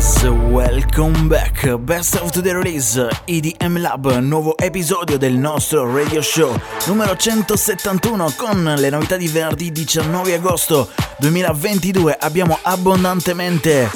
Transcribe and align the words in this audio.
Guys, 0.00 0.24
welcome 0.24 1.28
back. 1.28 1.76
Best 1.80 2.16
of 2.22 2.30
the 2.32 2.54
release 2.54 2.98
EDM 3.26 3.80
Lab, 3.80 4.06
nuovo 4.20 4.56
episodio 4.56 5.18
del 5.18 5.34
nostro 5.34 5.94
radio 5.94 6.22
show 6.22 6.58
numero 6.86 7.14
171 7.14 8.32
con 8.34 8.76
le 8.78 8.88
novità 8.88 9.18
di 9.18 9.28
venerdì 9.28 9.70
19 9.70 10.36
agosto 10.36 10.88
2022. 11.18 12.16
Abbiamo 12.18 12.58
abbondantemente 12.62 13.90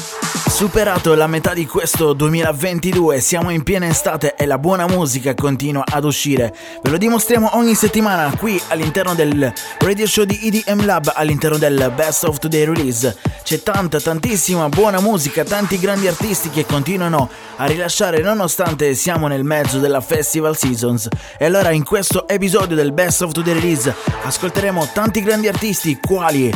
superato 0.54 1.14
la 1.14 1.26
metà 1.26 1.52
di 1.52 1.66
questo 1.66 2.12
2022, 2.12 3.18
siamo 3.20 3.50
in 3.50 3.64
piena 3.64 3.88
estate 3.88 4.36
e 4.36 4.46
la 4.46 4.58
buona 4.58 4.86
musica 4.86 5.34
continua 5.34 5.82
ad 5.84 6.04
uscire. 6.04 6.54
Ve 6.80 6.90
lo 6.90 6.96
dimostriamo 6.96 7.56
ogni 7.56 7.74
settimana 7.74 8.32
qui 8.36 8.60
all'interno 8.68 9.14
del 9.14 9.52
radio 9.78 10.06
show 10.06 10.24
di 10.24 10.38
EDM 10.42 10.84
Lab, 10.84 11.12
all'interno 11.12 11.58
del 11.58 11.90
Best 11.96 12.22
of 12.22 12.38
Today 12.38 12.66
Release. 12.66 13.16
C'è 13.42 13.62
tanta, 13.62 14.00
tantissima 14.00 14.68
buona 14.68 15.00
musica, 15.00 15.42
tanti 15.44 15.78
grandi 15.78 15.93
artisti 16.02 16.50
che 16.50 16.66
continuano 16.66 17.30
a 17.56 17.66
rilasciare 17.66 18.20
nonostante 18.20 18.94
siamo 18.94 19.28
nel 19.28 19.44
mezzo 19.44 19.78
della 19.78 20.00
Festival 20.00 20.56
Seasons. 20.56 21.08
E 21.38 21.44
allora 21.44 21.70
in 21.70 21.84
questo 21.84 22.26
episodio 22.26 22.74
del 22.74 22.92
Best 22.92 23.22
of 23.22 23.32
Today 23.32 23.54
Release 23.54 23.94
ascolteremo 24.24 24.90
tanti 24.92 25.22
grandi 25.22 25.46
artisti 25.46 25.98
quali 26.04 26.52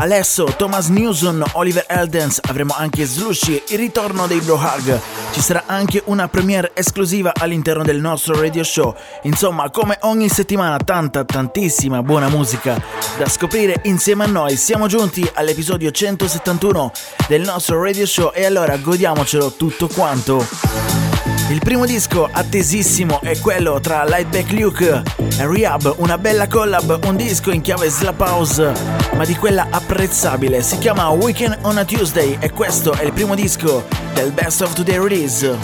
Alesso, 0.00 0.44
Thomas 0.56 0.88
Newson, 0.88 1.44
Oliver 1.52 1.84
Eldens, 1.86 2.40
avremo 2.44 2.74
anche 2.74 3.04
Slushy, 3.04 3.62
il 3.68 3.76
ritorno 3.76 4.26
dei 4.26 4.40
Bro 4.40 4.54
Hug. 4.54 4.98
Ci 5.30 5.42
sarà 5.42 5.64
anche 5.66 6.02
una 6.06 6.26
premiere 6.26 6.70
esclusiva 6.72 7.32
all'interno 7.38 7.82
del 7.82 8.00
nostro 8.00 8.40
radio 8.40 8.64
show. 8.64 8.94
Insomma, 9.24 9.68
come 9.68 9.98
ogni 10.00 10.30
settimana, 10.30 10.78
tanta, 10.78 11.26
tantissima 11.26 12.02
buona 12.02 12.30
musica 12.30 12.82
da 13.18 13.28
scoprire 13.28 13.82
insieme 13.84 14.24
a 14.24 14.28
noi. 14.28 14.56
Siamo 14.56 14.86
giunti 14.86 15.30
all'episodio 15.34 15.90
171 15.90 16.92
del 17.28 17.42
nostro 17.42 17.82
radio 17.82 18.06
show 18.06 18.32
e 18.32 18.46
allora 18.46 18.78
godiamocelo 18.78 19.52
tutto 19.52 19.86
quanto. 19.86 21.39
Il 21.50 21.58
primo 21.58 21.84
disco 21.84 22.28
attesissimo 22.30 23.20
è 23.20 23.36
quello 23.40 23.80
tra 23.80 24.04
Lightback 24.04 24.52
Luke 24.52 25.02
e 25.36 25.46
Rehab, 25.48 25.96
una 25.96 26.16
bella 26.16 26.46
collab, 26.46 27.00
un 27.06 27.16
disco 27.16 27.50
in 27.50 27.60
chiave 27.60 27.88
slap 27.88 28.20
house, 28.20 28.72
ma 29.16 29.24
di 29.24 29.34
quella 29.34 29.66
apprezzabile. 29.68 30.62
Si 30.62 30.78
chiama 30.78 31.08
Weekend 31.08 31.58
on 31.62 31.76
a 31.76 31.84
Tuesday 31.84 32.36
e 32.38 32.52
questo 32.52 32.92
è 32.92 33.02
il 33.02 33.12
primo 33.12 33.34
disco 33.34 33.84
del 34.14 34.30
Best 34.30 34.60
of 34.60 34.74
Today 34.74 34.98
release. 34.98 35.58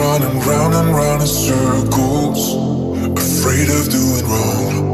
running 0.00 0.40
round 0.46 0.74
and 0.74 0.94
round 0.94 1.20
in 1.20 1.28
circles, 1.28 2.54
afraid 3.16 3.68
of 3.68 3.88
doing 3.90 4.26
wrong. 4.26 4.89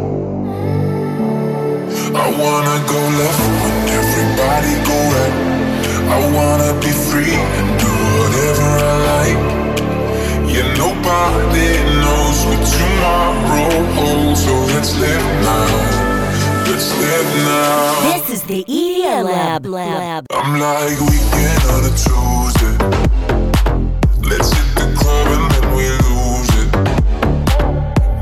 I 2.16 2.28
wanna 2.42 2.76
go 2.88 3.00
left 3.20 3.44
when 3.62 3.76
everybody 4.00 4.72
go 4.88 4.98
right. 5.14 5.36
I 6.08 6.18
wanna 6.36 6.72
be 6.80 6.92
free 7.08 7.34
and 7.34 7.68
do 7.78 7.92
whatever 8.16 8.68
I 8.80 8.96
like. 9.12 9.40
Yeah, 10.48 10.68
nobody 10.80 11.68
knows 12.00 12.38
what 12.48 12.62
tomorrow 12.72 13.84
holds, 13.96 14.44
so 14.44 14.54
let's 14.72 14.92
live 14.98 15.26
now. 15.44 16.06
Let's 16.66 16.88
live 17.04 17.28
now. 17.44 18.12
This 18.12 18.30
is 18.30 18.42
the 18.44 18.64
EDM 18.64 19.24
Lab. 19.24 19.66
Lab. 19.66 20.26
I'm 20.32 20.58
like 20.58 20.98
weekend 21.00 21.62
on 21.74 21.84
a 21.84 21.92
Tuesday. 22.04 22.76
Let's 24.28 24.50
hit 24.56 24.68
the 24.80 24.88
club 24.98 25.26
and 25.36 25.46
then 25.52 25.66
we 25.76 25.84
lose 26.06 26.52
it. 26.62 26.70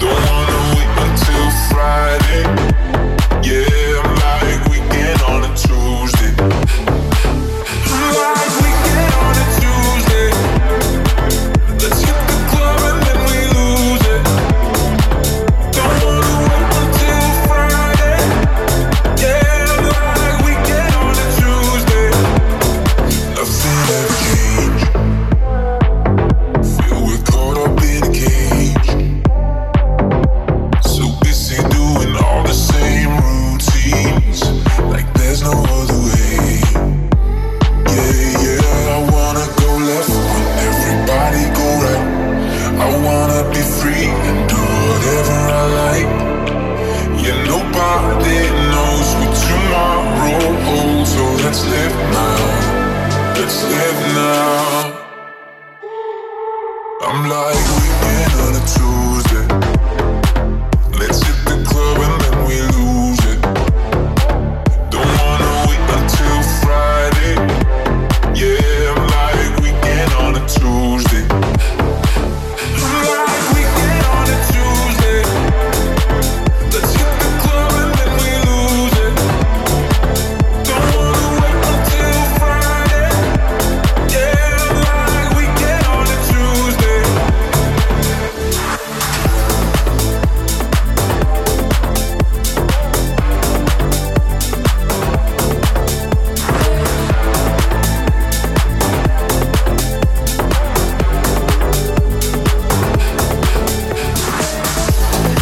Don't 0.03 0.23
wanna 0.29 0.61
wait 0.75 0.91
until 1.07 1.47
Friday. 1.71 2.64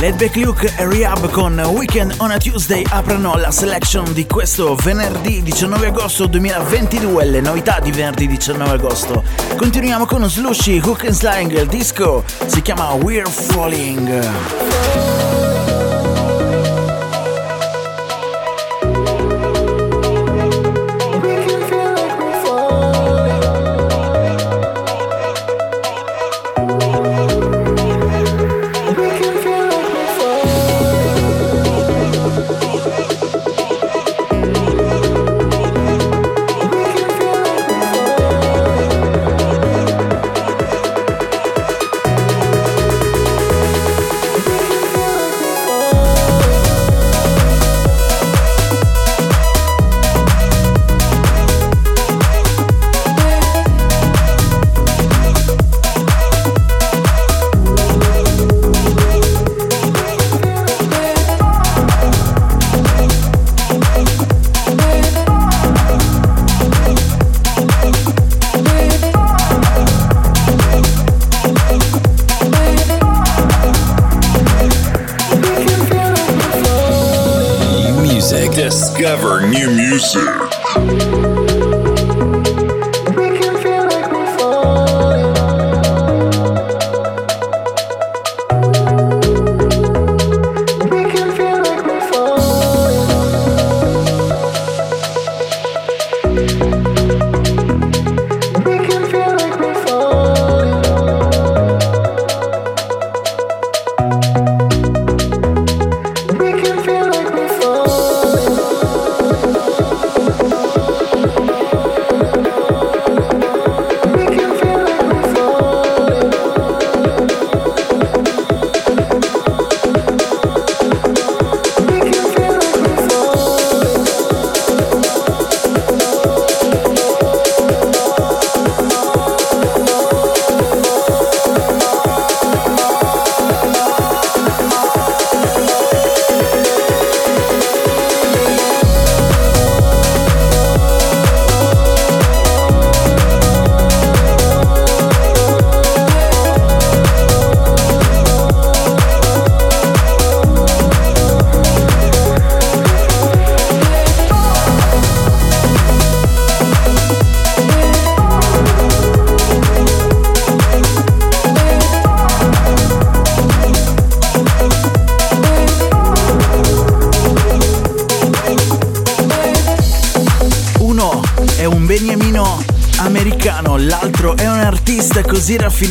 Laidback 0.03 0.35
Luke 0.35 0.75
e 0.77 0.85
Rehab 0.85 1.31
con 1.31 1.57
Weekend 1.61 2.17
on 2.19 2.33
a 2.33 2.37
Tuesday 2.37 2.85
aprono 2.91 3.37
la 3.37 3.53
selection 3.53 4.13
di 4.13 4.27
questo 4.27 4.75
venerdì 4.75 5.45
19 5.45 5.87
agosto 5.87 6.27
2022, 6.27 7.25
le 7.27 7.41
novità 7.41 7.79
di 7.79 7.93
venerdì 7.93 8.27
19 8.27 8.73
agosto. 8.73 9.23
Continuiamo 9.57 10.05
con 10.05 10.29
Slushy, 10.29 10.81
Hook 10.81 11.05
and 11.05 11.15
Slang, 11.15 11.53
il 11.53 11.69
disco 11.69 12.25
si 12.47 12.63
chiama 12.63 12.91
We're 12.95 13.31
Falling. 13.31 15.42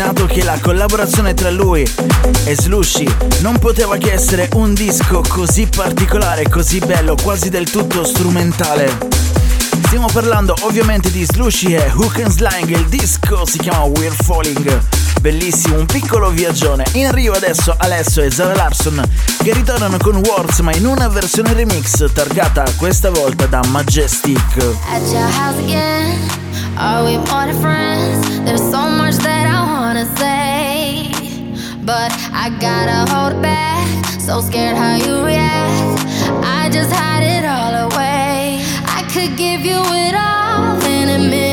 sottolineato 0.01 0.25
che 0.25 0.43
la 0.43 0.57
collaborazione 0.59 1.33
tra 1.33 1.51
lui 1.51 1.83
e 2.45 2.55
Slushy 2.55 3.05
non 3.41 3.59
poteva 3.59 3.97
che 3.97 4.11
essere 4.11 4.49
un 4.53 4.73
disco 4.73 5.21
così 5.27 5.67
particolare, 5.67 6.49
così 6.49 6.79
bello, 6.79 7.15
quasi 7.21 7.49
del 7.49 7.69
tutto 7.69 8.03
strumentale. 8.03 8.97
Stiamo 9.85 10.07
parlando 10.11 10.55
ovviamente 10.61 11.11
di 11.11 11.23
Slushy 11.23 11.75
e 11.75 11.91
Hook 11.93 12.21
and 12.21 12.31
Slang, 12.31 12.67
il 12.69 12.85
disco 12.87 13.45
si 13.45 13.59
chiama 13.59 13.83
We're 13.83 14.15
Falling. 14.23 14.79
Bellissimo, 15.21 15.77
un 15.77 15.85
piccolo 15.85 16.29
viaggione. 16.29 16.83
In 16.93 17.05
arrivo 17.05 17.35
adesso 17.35 17.75
Alessio 17.77 18.23
e 18.23 18.31
Zara 18.31 18.55
Larson 18.55 19.03
che 19.43 19.53
ritornano 19.53 19.97
con 19.97 20.15
Words 20.15 20.59
ma 20.59 20.73
in 20.73 20.87
una 20.87 21.09
versione 21.09 21.53
remix 21.53 22.11
targata 22.11 22.63
questa 22.77 23.11
volta 23.11 23.45
da 23.45 23.61
Majestic. 23.67 24.57
I 32.43 32.49
gotta 32.49 33.05
hold 33.13 33.39
back, 33.39 33.85
so 34.19 34.41
scared 34.41 34.75
how 34.75 34.95
you 34.95 35.23
react. 35.23 36.03
I 36.43 36.71
just 36.73 36.91
hide 36.91 37.21
it 37.21 37.45
all 37.45 37.91
away. 37.91 38.59
I 38.83 39.03
could 39.13 39.37
give 39.37 39.61
you 39.61 39.77
it 39.77 40.15
all 40.15 40.83
in 40.83 41.09
a 41.09 41.19
minute. 41.19 41.50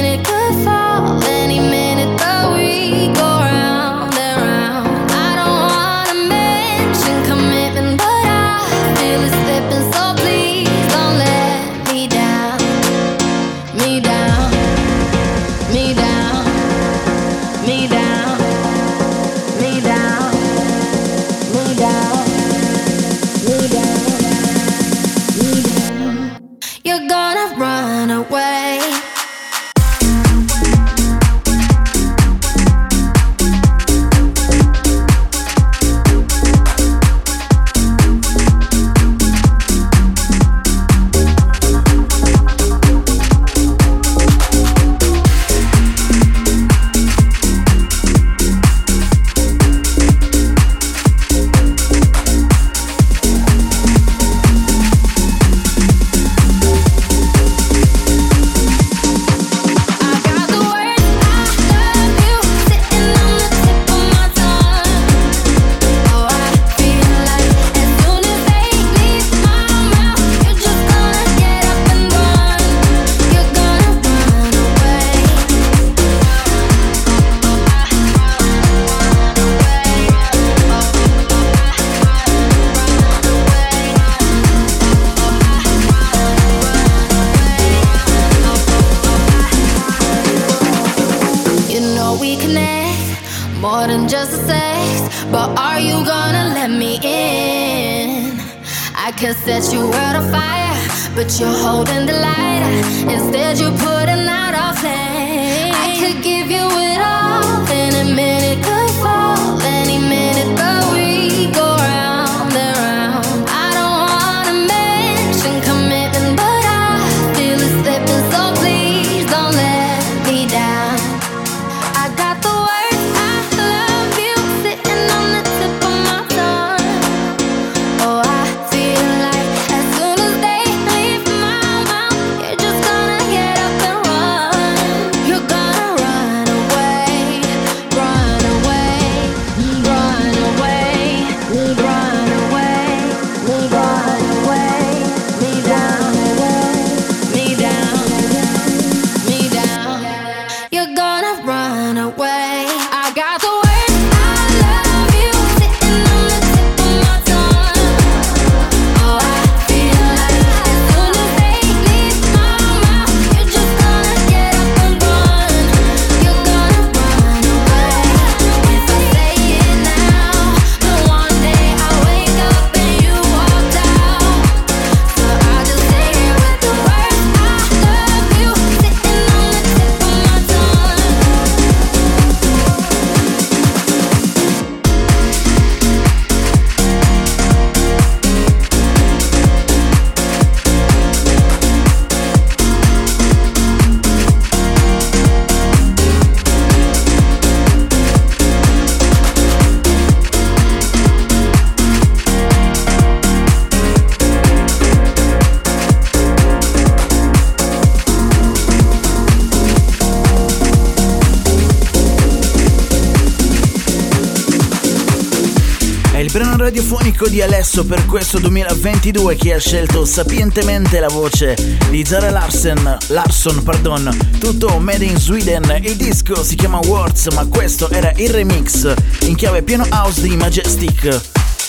Alesso 217.78 217.84
per 217.84 218.06
questo 218.06 218.38
2022 218.40 219.36
che 219.36 219.54
ha 219.54 219.58
scelto 219.58 220.04
sapientemente 220.04 220.98
la 220.98 221.08
voce 221.08 221.54
di 221.90 222.04
Zara 222.04 222.30
Larsen, 222.30 222.98
Larson, 223.08 223.62
pardon, 223.62 224.16
tutto 224.40 224.78
made 224.78 225.04
in 225.04 225.16
Sweden. 225.16 225.78
Il 225.82 225.94
disco 225.94 226.42
si 226.42 226.56
chiama 226.56 226.78
Words, 226.78 227.28
ma 227.34 227.46
questo 227.46 227.88
era 227.90 228.10
il 228.16 228.30
remix 228.30 228.92
in 229.22 229.36
chiave 229.36 229.62
piano 229.62 229.86
house 229.90 230.22
di 230.22 230.36
Majestic. 230.36 231.20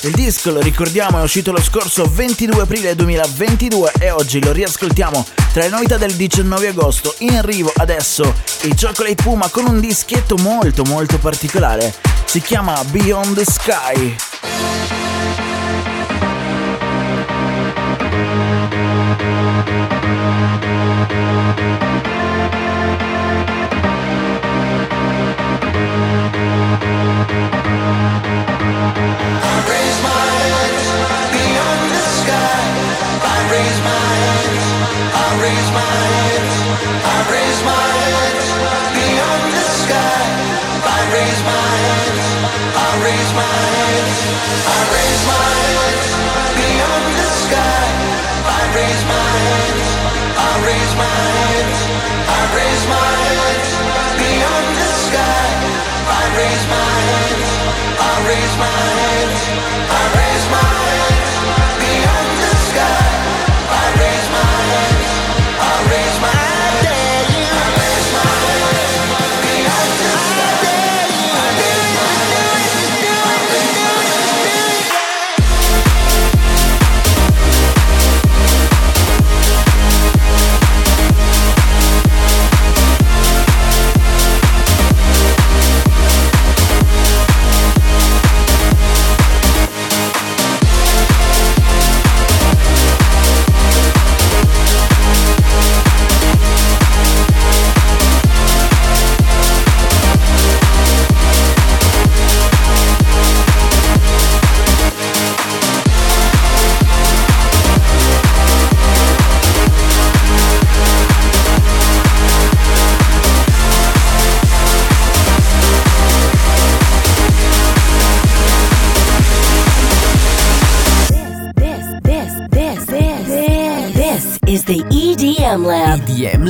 Il 0.02 0.12
disco, 0.14 0.52
lo 0.52 0.62
ricordiamo, 0.62 1.20
è 1.20 1.22
uscito 1.22 1.52
lo 1.52 1.62
scorso 1.62 2.10
22 2.12 2.62
aprile 2.62 2.96
2022 2.96 3.92
e 4.00 4.10
oggi 4.10 4.44
lo 4.44 4.52
riascoltiamo 4.52 5.26
tra 5.54 5.62
le 5.62 5.70
novità 5.70 5.98
del 5.98 6.14
19 6.14 6.70
agosto. 6.70 7.14
In 7.20 7.36
arrivo 7.36 7.72
adesso 7.76 8.34
il 8.62 8.76
Chocolate 8.76 9.22
Puma 9.22 9.50
con 9.50 9.68
un 9.68 9.80
dischetto 9.80 10.38
molto 10.38 10.84
molto 10.86 11.20
particolare. 11.20 11.94
Si 12.26 12.42
chiama 12.42 12.84
Beyond 12.86 13.36
the 13.36 13.46
Sky. 13.46 14.16
I 58.02 58.28
raise 58.28 58.58
my 58.58 58.66
hands. 58.66 59.19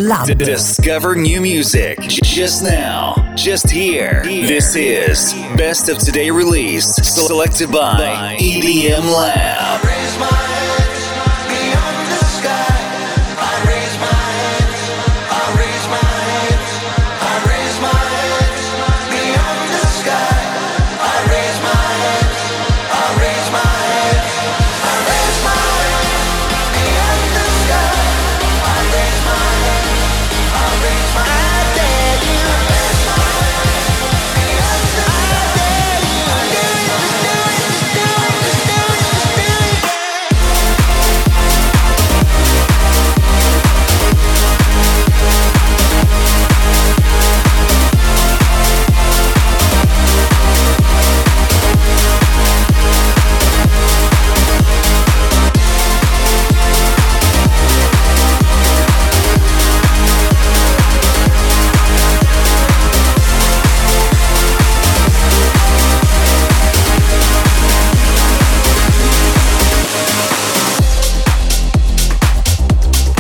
Lab. 0.10 0.39
Discover 0.39 1.18
new 1.18 1.39
music 1.39 2.00
just 2.00 2.63
now, 2.63 3.13
just 3.36 3.70
here. 3.70 4.24
This 4.24 4.75
is 4.75 5.34
Best 5.56 5.88
of 5.88 6.00
Today 6.00 6.32
release, 6.32 6.96
selected 6.96 7.72
by 7.72 8.36
EDM 8.39 9.04
Lab. 9.16 10.99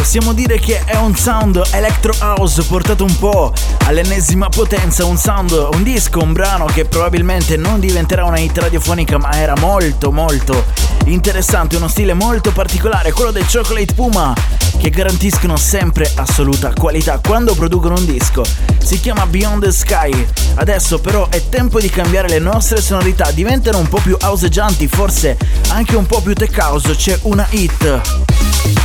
Possiamo 0.09 0.33
dire 0.33 0.57
che 0.57 0.83
è 0.85 0.95
un 0.95 1.15
sound 1.15 1.61
electro 1.69 2.11
house 2.21 2.63
portato 2.63 3.03
un 3.03 3.15
po' 3.19 3.53
all'ennesima 3.85 4.49
potenza, 4.49 5.05
un 5.05 5.17
sound, 5.17 5.51
un 5.51 5.83
disco, 5.83 6.23
un 6.23 6.33
brano 6.33 6.65
che 6.65 6.85
probabilmente 6.85 7.57
non 7.57 7.79
diventerà 7.79 8.25
una 8.25 8.39
hit 8.39 8.57
radiofonica 8.57 9.19
ma 9.19 9.29
era 9.33 9.53
molto 9.59 10.11
molto 10.11 10.65
interessante, 11.05 11.75
uno 11.75 11.87
stile 11.87 12.15
molto 12.15 12.51
particolare, 12.51 13.11
quello 13.11 13.29
del 13.29 13.45
Chocolate 13.45 13.93
Puma 13.93 14.33
che 14.79 14.89
garantiscono 14.89 15.57
sempre 15.57 16.11
assoluta 16.15 16.73
qualità 16.73 17.19
quando 17.19 17.53
producono 17.53 17.93
un 17.93 18.05
disco. 18.05 18.43
Si 18.83 18.99
chiama 18.99 19.27
Beyond 19.27 19.63
the 19.63 19.71
Sky. 19.71 20.27
Adesso 20.55 20.99
però 21.01 21.29
è 21.29 21.49
tempo 21.49 21.79
di 21.79 21.89
cambiare 21.91 22.29
le 22.29 22.39
nostre 22.39 22.81
sonorità, 22.81 23.29
diventano 23.29 23.77
un 23.77 23.87
po' 23.87 23.99
più 24.01 24.17
houseggianti, 24.19 24.87
forse 24.87 25.37
anche 25.67 25.95
un 25.95 26.07
po' 26.07 26.19
più 26.21 26.33
tech 26.33 26.57
house, 26.57 26.95
c'è 26.95 27.19
una 27.21 27.45
hit 27.51 28.78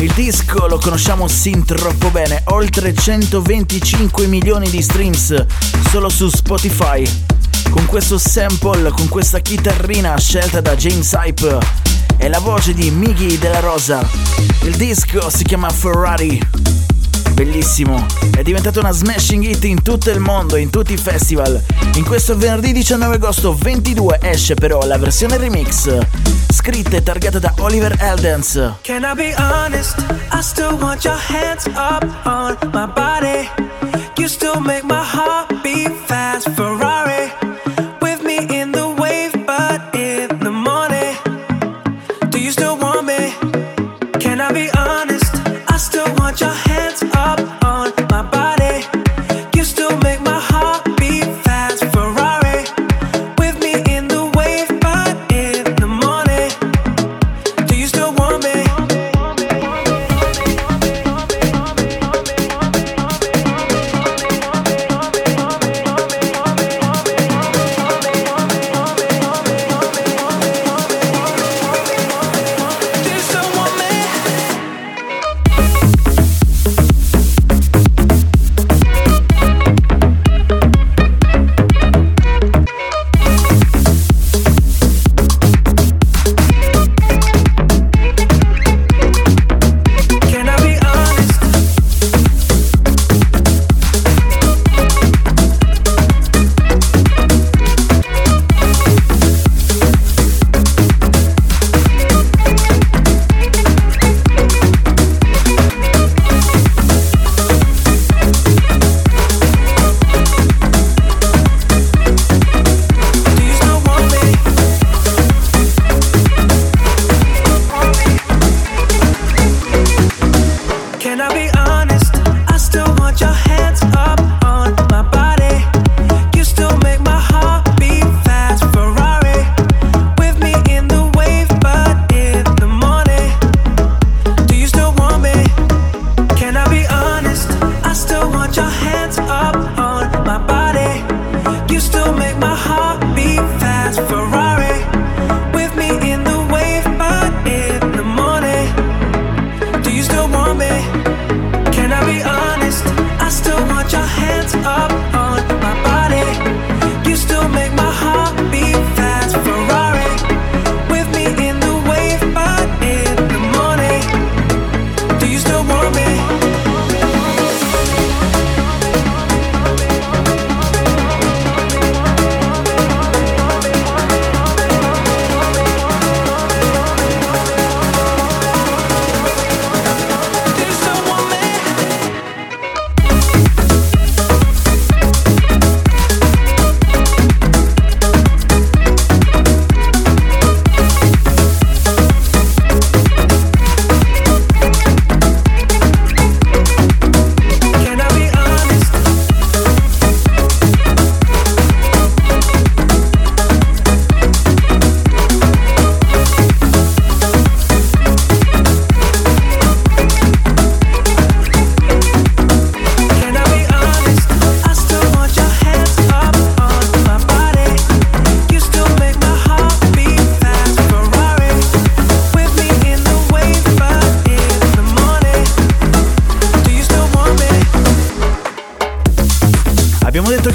il 0.00 0.12
disco 0.12 0.66
lo 0.66 0.78
conosciamo 0.78 1.26
sin 1.26 1.64
troppo 1.64 2.10
bene, 2.10 2.42
oltre 2.46 2.92
125 2.94 4.26
milioni 4.26 4.68
di 4.68 4.82
streams 4.82 5.44
solo 5.90 6.08
su 6.08 6.28
Spotify. 6.28 7.08
Con 7.70 7.86
questo 7.86 8.18
sample, 8.18 8.90
con 8.90 9.08
questa 9.08 9.38
chitarrina 9.38 10.16
scelta 10.18 10.60
da 10.60 10.76
James 10.76 11.12
Hype 11.12 11.58
e 12.18 12.28
la 12.28 12.38
voce 12.38 12.74
di 12.74 12.90
Miggy 12.90 13.38
della 13.38 13.60
Rosa. 13.60 14.06
Il 14.62 14.76
disco 14.76 15.30
si 15.30 15.44
chiama 15.44 15.70
Ferrari 15.70 16.40
bellissimo. 17.36 18.06
È 18.34 18.42
diventato 18.42 18.80
una 18.80 18.92
smashing 18.92 19.44
hit 19.44 19.64
in 19.64 19.82
tutto 19.82 20.10
il 20.10 20.20
mondo, 20.20 20.56
in 20.56 20.70
tutti 20.70 20.94
i 20.94 20.96
festival. 20.96 21.62
In 21.96 22.04
questo 22.04 22.34
venerdì 22.34 22.72
19 22.72 23.16
agosto 23.16 23.54
22 23.54 24.20
esce 24.22 24.54
però 24.54 24.80
la 24.86 24.96
versione 24.96 25.36
remix, 25.36 25.98
scritta 26.48 26.96
e 26.96 27.02
targata 27.02 27.38
da 27.38 27.52
Oliver 27.58 27.94
Eldens. 28.00 28.76
Can 28.80 29.02
I 29.02 29.14
be 29.14 29.34
honest? 29.36 30.02
I 30.32 30.40
still 30.40 30.78
want 30.80 31.04
your 31.04 31.18
hands 31.18 31.66
up 31.66 32.06
on 32.24 32.56
my 32.72 32.86
body. 32.86 33.50
You 34.16 34.28
still 34.28 34.58
make 34.58 34.84
my 34.84 35.04
heart 35.04 35.62
beat 35.62 35.92
fast, 36.06 36.25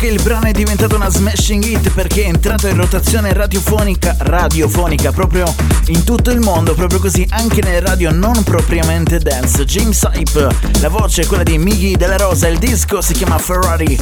che 0.02 0.08
il 0.08 0.22
brano 0.24 0.48
è 0.48 0.52
diventato 0.52 0.96
una 0.96 1.12
smashing 1.12 1.64
hit 1.64 1.92
perché 1.92 2.24
è 2.24 2.28
entrato 2.28 2.68
in 2.68 2.76
rotazione 2.76 3.34
radiofonica, 3.34 4.16
radiofonica 4.18 5.12
proprio 5.12 5.54
in 5.90 6.04
tutto 6.04 6.32
il 6.32 6.40
mondo, 6.40 6.74
proprio 6.74 6.98
così 6.98 7.24
anche 7.30 7.62
nelle 7.62 7.82
radio 7.82 8.10
non 8.10 8.42
propriamente 8.44 9.20
dance. 9.20 9.64
James 9.64 10.02
Hype, 10.12 10.48
la 10.80 10.90
voce 10.90 11.22
è 11.22 11.26
quella 11.28 11.44
di 11.44 11.60
Miggy 11.60 11.98
della 11.98 12.18
Rosa, 12.18 12.48
il 12.48 12.58
disco 12.58 13.00
si 13.00 13.14
chiama 13.14 13.38
Ferrari. 13.38 13.96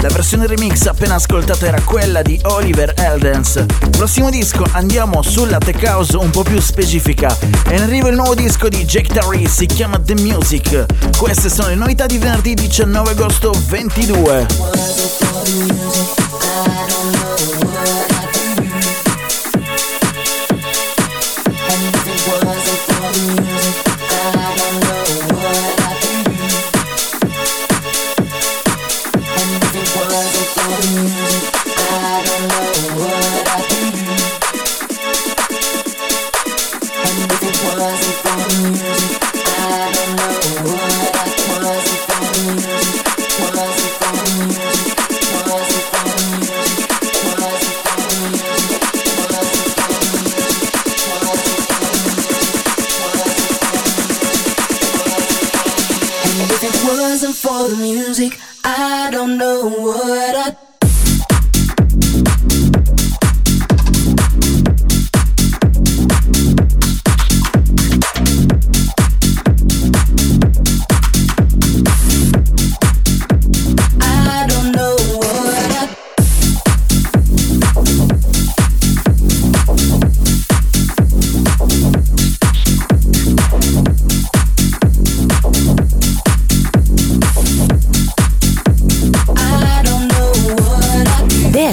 La 0.00 0.08
versione 0.08 0.46
remix 0.46 0.86
appena 0.86 1.16
ascoltata 1.16 1.66
era 1.66 1.82
quella 1.82 2.22
di 2.22 2.40
Oliver 2.44 2.94
Eldens. 2.96 3.62
Prossimo 3.90 4.30
disco 4.30 4.64
andiamo 4.72 5.20
sulla 5.20 5.58
tech 5.58 5.82
house 5.84 6.16
un 6.16 6.30
po' 6.30 6.44
più 6.44 6.60
specifica. 6.60 7.36
E 7.68 7.76
in 7.76 7.82
arrivo 7.82 8.08
il 8.08 8.14
nuovo 8.14 8.34
disco 8.34 8.70
di 8.70 8.86
Jake 8.86 9.12
Terry, 9.12 9.46
si 9.46 9.66
chiama 9.66 9.98
The 9.98 10.14
Music. 10.14 10.86
Queste 11.18 11.50
sono 11.50 11.68
le 11.68 11.74
novità 11.74 12.06
di 12.06 12.16
venerdì 12.16 12.54
19 12.54 13.10
agosto 13.10 13.52
22. 13.66 15.21
music. 15.44 16.21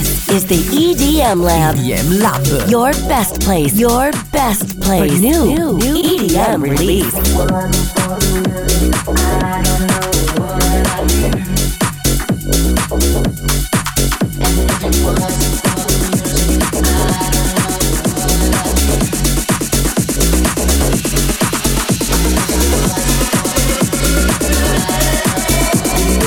EDM 0.01 1.41
Lab. 1.43 1.75
EDM 1.75 2.21
Lab. 2.21 2.69
Your 2.69 2.91
best 3.09 3.41
place. 3.41 3.77
Your 3.77 4.12
best 4.31 4.79
place. 4.79 5.12
For 5.12 5.19
new, 5.19 5.45
new, 5.45 5.77
new 5.77 5.95
EDM 5.95 6.62
release. 6.62 7.13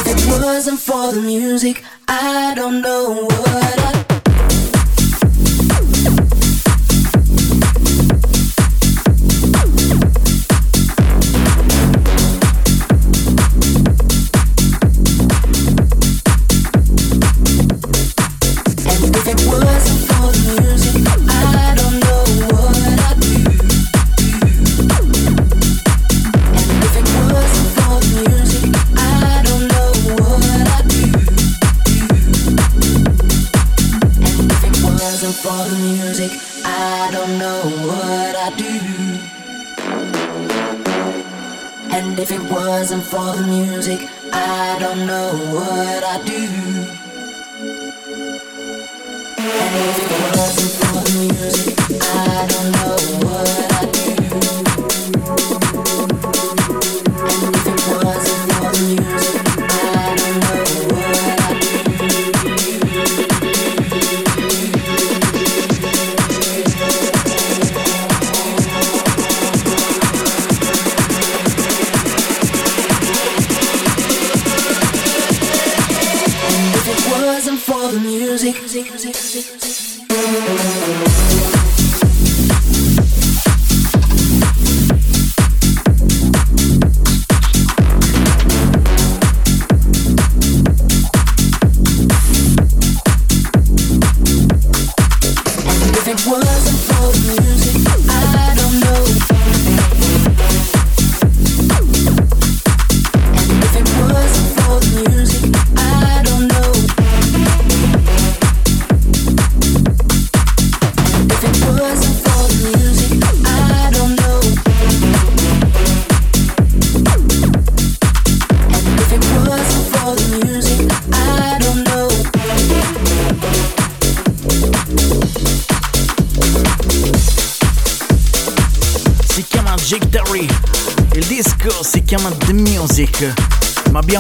If 0.04 0.18
it 0.18 0.42
wasn't 0.42 0.80
for 0.80 1.12
the 1.12 1.22
music, 1.22 1.82
I 2.06 2.52
don't 2.54 2.82
know 2.82 3.31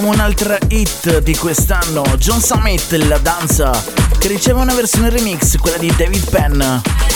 what 0.00 0.14
un'altra 0.14 0.58
hit 0.68 1.18
di 1.18 1.36
quest'anno, 1.36 2.02
John 2.16 2.40
Summit, 2.40 2.92
La 2.92 3.18
danza, 3.18 3.70
che 4.18 4.28
riceve 4.28 4.60
una 4.60 4.74
versione 4.74 5.10
remix, 5.10 5.56
quella 5.56 5.76
di 5.76 5.92
David 5.94 6.30
Penn. 6.30 7.11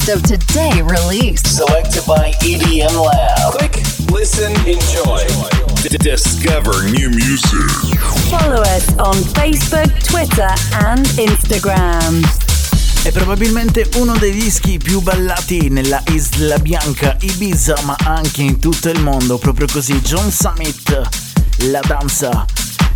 Best 0.00 0.08
of 0.08 0.22
today 0.22 0.80
release. 0.82 1.42
Selected 1.42 2.06
by 2.06 2.32
EDM 2.40 2.94
Lab. 2.96 3.52
Click, 3.58 3.76
listen, 4.10 4.52
enjoy. 4.66 5.24
D- 5.82 5.98
discover 5.98 6.82
new 6.84 7.10
music. 7.10 7.98
Follow 8.30 8.62
us 8.62 8.88
on 8.98 9.14
Facebook, 9.34 9.90
Twitter, 10.02 10.48
and 10.86 11.04
Instagram. 11.18 12.22
È 13.02 13.10
probabilmente 13.10 13.88
uno 13.96 14.16
dei 14.16 14.32
dischi 14.32 14.78
più 14.78 15.00
ballati 15.00 15.68
nella 15.68 16.02
Isla 16.12 16.58
Bianca, 16.58 17.16
Ibiza, 17.20 17.76
ma 17.84 17.96
anche 18.04 18.42
in 18.42 18.58
tutto 18.58 18.88
il 18.88 19.00
mondo, 19.00 19.38
proprio 19.38 19.66
così. 19.70 20.00
John 20.00 20.30
Summit, 20.30 21.08
la 21.64 21.80
danza. 21.86 22.46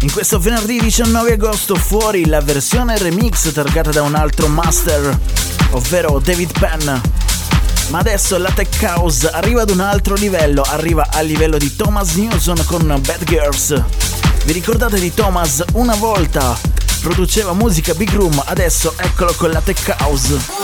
In 0.01 0.12
questo 0.12 0.38
venerdì 0.38 0.79
19 0.81 1.33
agosto 1.33 1.75
fuori 1.77 2.27
la 2.27 2.40
versione 2.40 2.99
remix 2.99 3.51
targata 3.53 3.90
da 3.90 4.03
un 4.03 4.14
altro 4.14 4.49
master, 4.49 5.19
ovvero 5.75 6.19
David 6.19 6.59
Penn. 6.59 6.89
Ma 7.89 7.99
adesso 7.99 8.39
la 8.39 8.51
Tech 8.51 8.75
House 8.81 9.29
arriva 9.29 9.63
ad 9.63 9.71
un 9.71 9.81
altro 9.81 10.15
livello, 10.15 10.63
arriva 10.63 11.07
al 11.11 11.27
livello 11.27 11.59
di 11.59 11.77
Thomas 11.77 12.15
Newson 12.15 12.65
con 12.65 12.87
Bad 12.87 13.25
Girls. 13.25 13.83
Vi 14.45 14.53
ricordate 14.53 14.99
di 14.99 15.13
Thomas 15.13 15.63
una 15.73 15.95
volta 15.95 16.57
produceva 17.01 17.53
musica 17.53 17.93
big 17.95 18.11
room, 18.13 18.43
adesso 18.47 18.95
eccolo 18.97 19.35
con 19.37 19.51
la 19.51 19.61
tech 19.61 19.95
house. 19.99 20.63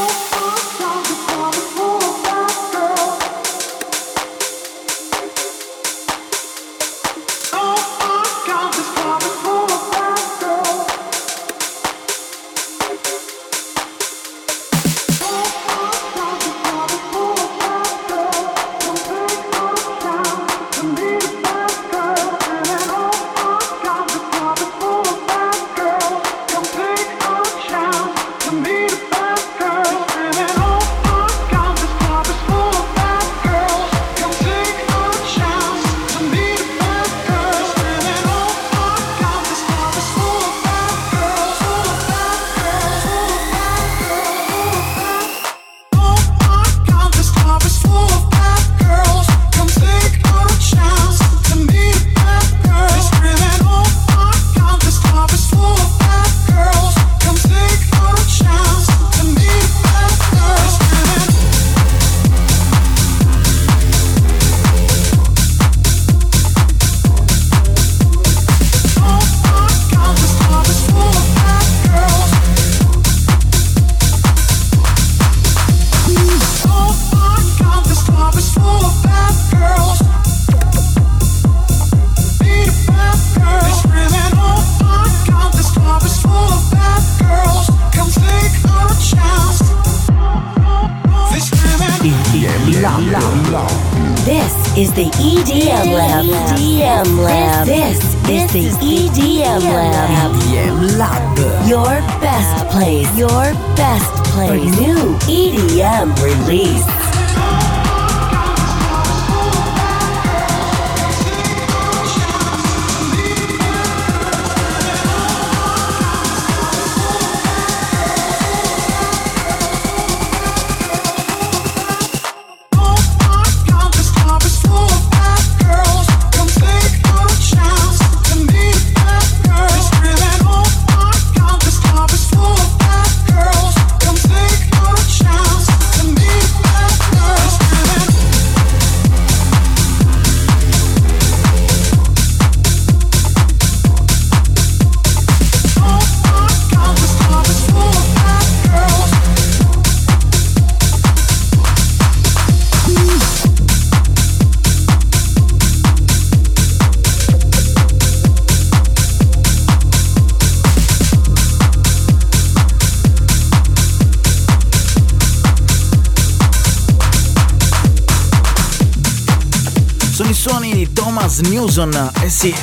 Newson, 171.43 172.11
eh 172.23 172.29
sì, 172.29 172.55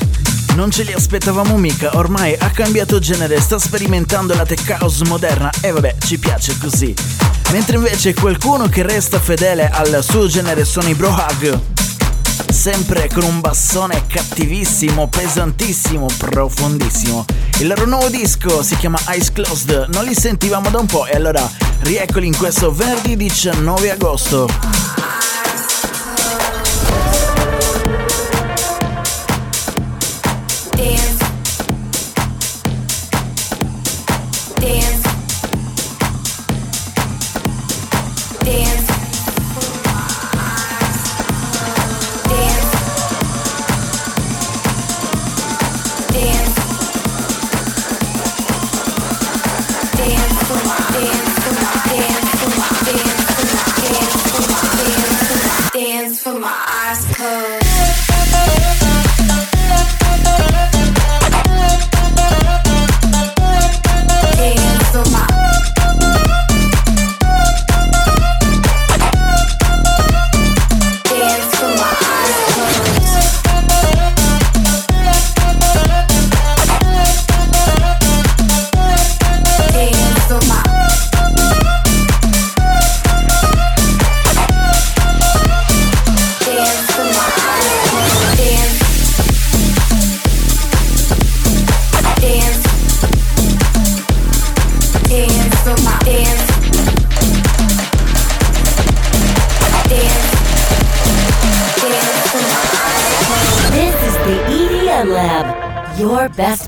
non 0.56 0.72
ce 0.72 0.84
li 0.84 0.92
aspettavamo 0.92 1.58
mica, 1.58 1.96
ormai 1.98 2.36
ha 2.38 2.50
cambiato 2.50 3.00
genere, 3.00 3.40
sta 3.40 3.60
sperimentando 3.60 4.34
la 4.34 4.46
tech 4.46 4.78
house 4.80 5.04
moderna 5.06 5.50
e 5.62 5.72
vabbè, 5.72 5.96
ci 6.06 6.18
piace 6.18 6.58
così. 6.58 6.94
Mentre 7.52 7.78
invece 7.78 8.14
qualcuno 8.14 8.68
che 8.68 8.84
resta 8.84 9.20
fedele 9.20 9.70
al 9.70 10.04
suo 10.04 10.28
genere 10.28 10.66
sono 10.66 10.90
i 10.90 10.96
Brohug. 10.96 11.60
Sempre 12.50 13.10
con 13.14 13.24
un 13.24 13.40
bassone 13.40 14.06
cattivissimo, 14.08 15.08
pesantissimo, 15.08 16.08
profondissimo. 16.18 17.26
Il 17.60 17.68
loro 17.68 17.86
nuovo 17.86 18.10
disco 18.10 18.64
si 18.64 18.76
chiama 18.78 19.00
Eyes 19.08 19.32
Closed, 19.32 19.88
non 19.94 20.04
li 20.04 20.14
sentivamo 20.14 20.70
da 20.70 20.80
un 20.80 20.88
po' 20.88 21.06
e 21.06 21.16
allora 21.16 21.50
rieccoli 21.82 22.28
in 22.28 22.36
questo 22.36 22.72
venerdì 22.72 23.16
19 23.16 23.92
agosto. 23.92 24.97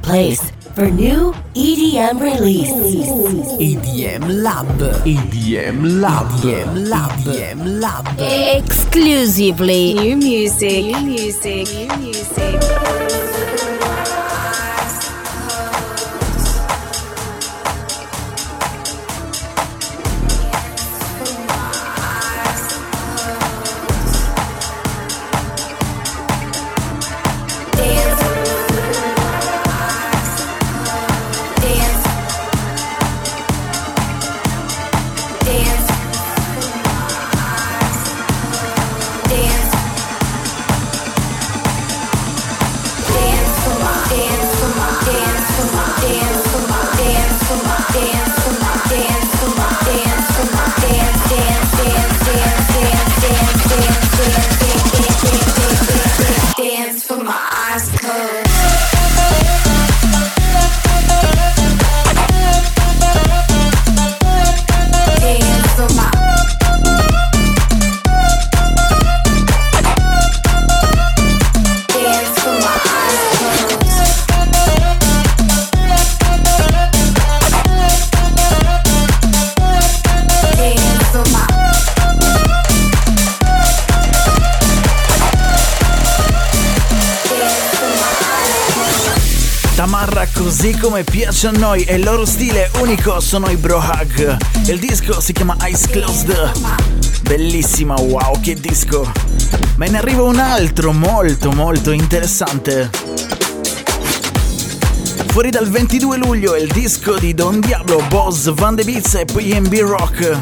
Place 0.10 0.52
for 0.73 0.89
new 0.89 1.34
EDM 1.54 2.19
release. 2.19 2.73
EDM 3.62 4.41
Lab. 4.41 4.65
EDM 5.06 6.02
Lab. 6.02 6.25
EDM 6.41 6.89
Lab. 6.89 7.12
EDM 7.30 7.80
Lab. 7.80 8.06
Exclusively 8.17 9.93
new 9.93 10.17
music. 10.17 10.86
New 10.86 11.02
music. 11.06 11.67
New 11.78 11.97
music. 11.97 12.88
Come 91.00 91.04
piace 91.04 91.47
a 91.47 91.52
noi 91.52 91.83
e 91.83 91.95
il 91.95 92.04
loro 92.04 92.25
stile 92.25 92.69
unico 92.79 93.19
sono 93.19 93.50
i 93.50 93.56
Bro 93.56 93.77
Hug. 93.77 94.37
Il 94.65 94.79
disco 94.79 95.21
si 95.21 95.33
chiama 95.33 95.56
Eyes 95.62 95.87
Closed. 95.87 96.52
Bellissima, 97.21 97.93
wow, 97.95 98.39
che 98.41 98.56
disco! 98.56 99.10
Ma 99.77 99.85
ne 99.85 99.97
arriva 99.97 100.23
un 100.23 100.39
altro 100.39 100.91
molto 100.91 101.52
molto 101.52 101.91
interessante. 101.91 102.89
Fuori 105.27 105.50
dal 105.52 105.69
22 105.69 106.17
luglio 106.17 106.56
il 106.56 106.67
disco 106.67 107.17
di 107.17 107.33
Don 107.33 107.60
Diablo, 107.60 108.04
Boss, 108.10 108.52
Van 108.54 108.75
de 108.75 108.83
Beats 108.83 109.13
e 109.13 109.25
MB 109.60 109.73
Rock. 109.81 110.37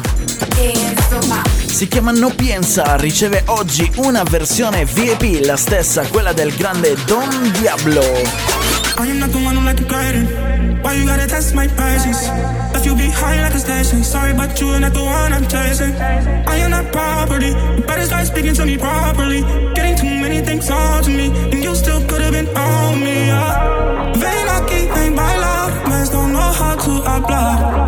Si 1.66 1.86
chiama 1.86 2.10
No 2.10 2.30
Pienza, 2.34 2.96
riceve 2.96 3.42
oggi 3.46 3.88
una 3.96 4.22
versione 4.24 4.84
VIP, 4.84 5.44
la 5.44 5.56
stessa, 5.56 6.02
quella 6.06 6.32
del 6.32 6.52
grande 6.54 6.96
Don 7.04 7.52
Diablo. 7.58 8.67
I 8.98 9.06
am 9.06 9.20
not 9.20 9.30
the 9.30 9.38
one 9.38 9.54
who 9.54 9.62
like 9.64 9.76
to 9.76 9.84
guide. 9.84 10.82
Why 10.82 10.94
you 10.94 11.06
gotta 11.06 11.28
test 11.28 11.54
my 11.54 11.68
patience? 11.68 12.26
Left 12.74 12.84
you 12.84 12.96
behind 12.96 13.42
like 13.42 13.54
a 13.54 13.60
station. 13.60 14.02
Sorry, 14.02 14.32
but 14.34 14.60
you 14.60 14.68
are 14.70 14.80
not 14.80 14.92
the 14.92 15.04
one 15.04 15.32
I'm 15.32 15.46
chasing. 15.46 15.94
I 15.94 16.56
am 16.64 16.72
not 16.72 16.90
property. 16.90 17.46
You 17.76 17.82
better 17.86 18.06
start 18.06 18.26
speaking 18.26 18.54
to 18.54 18.66
me 18.66 18.76
properly. 18.76 19.42
Getting 19.74 19.96
too 19.96 20.14
many 20.24 20.40
things 20.40 20.68
on 20.68 21.04
to 21.04 21.10
me, 21.10 21.30
and 21.30 21.62
you 21.62 21.76
still 21.76 22.04
could 22.08 22.22
have 22.22 22.32
been 22.32 22.48
on 22.56 22.98
me. 22.98 23.26
Yeah. 23.30 24.12
Ven 24.18 24.48
aquí, 24.56 24.80
ven 24.92 25.14
bailar. 25.14 25.70
Mas 25.88 26.10
don't 26.10 26.32
know 26.32 26.50
how 26.60 26.74
to 26.74 26.90
hablar. 27.06 27.87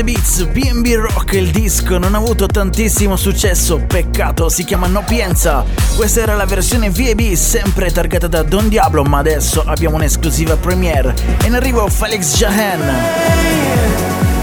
the 0.00 0.12
Beats, 0.12 0.44
BB 0.44 0.94
Rock, 0.94 1.32
il 1.32 1.50
disco 1.50 1.98
non 1.98 2.14
ha 2.14 2.18
avuto 2.18 2.46
tantissimo 2.46 3.16
successo, 3.16 3.78
peccato, 3.86 4.48
si 4.48 4.64
chiama 4.64 4.86
No 4.86 5.02
Pienza. 5.04 5.64
Questa 5.96 6.20
era 6.20 6.34
la 6.34 6.46
versione 6.46 6.90
VAB, 6.90 7.32
sempre 7.34 7.90
targata 7.90 8.26
da 8.26 8.42
Don 8.42 8.68
Diablo, 8.68 9.02
ma 9.02 9.18
adesso 9.18 9.62
abbiamo 9.64 9.96
un'esclusiva 9.96 10.56
premiere. 10.56 11.14
E 11.42 11.46
in 11.46 11.54
arrivo 11.54 11.88
Felix 11.88 12.36
Jahan. 12.36 12.80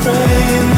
Praying, 0.03 0.77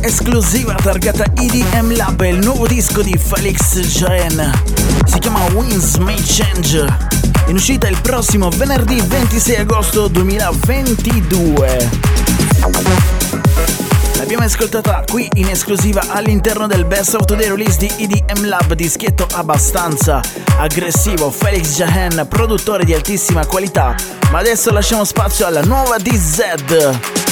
esclusiva 0.00 0.74
targata 0.74 1.26
EDM 1.32 1.94
Lab, 1.94 2.20
il 2.22 2.38
nuovo 2.38 2.66
disco 2.66 3.02
di 3.02 3.16
Felix 3.16 3.78
Jaen. 3.78 4.50
Si 5.04 5.18
chiama 5.20 5.44
Winds 5.52 5.94
May 5.98 6.20
Change. 6.20 6.84
In 7.46 7.54
uscita 7.54 7.86
il 7.86 7.96
prossimo 8.00 8.48
venerdì 8.48 9.00
26 9.00 9.56
agosto 9.56 10.08
2022. 10.08 11.88
L'abbiamo 14.16 14.42
ascoltata 14.42 15.04
qui 15.08 15.28
in 15.34 15.48
esclusiva 15.48 16.02
all'interno 16.08 16.66
del 16.66 16.84
Best 16.84 17.14
of 17.14 17.24
Today 17.24 17.48
release 17.48 17.78
di 17.78 17.92
EDM 17.96 18.48
Lab, 18.48 18.72
dischetto 18.72 19.24
abbastanza 19.34 20.20
aggressivo. 20.58 21.30
Felix 21.30 21.76
Jahen, 21.76 22.26
produttore 22.28 22.84
di 22.84 22.92
altissima 22.92 23.46
qualità. 23.46 23.94
Ma 24.32 24.40
adesso 24.40 24.72
lasciamo 24.72 25.04
spazio 25.04 25.46
alla 25.46 25.62
nuova 25.62 25.96
DZ. 25.96 27.29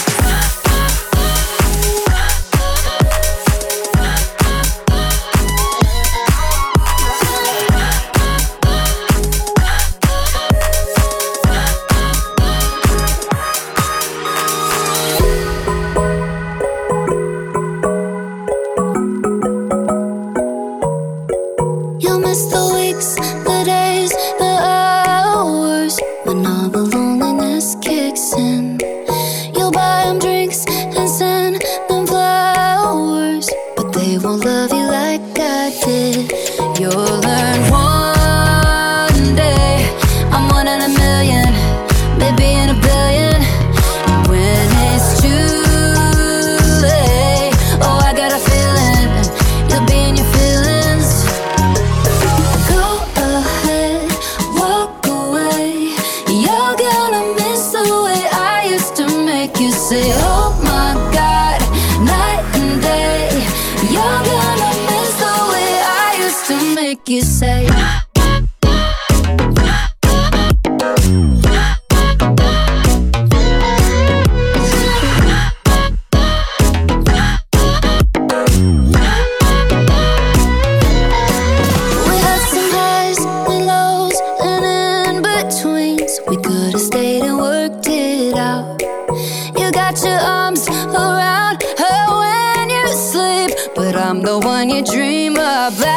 one 94.41 94.69
you 94.69 94.83
dream 94.83 95.35
about. 95.35 95.89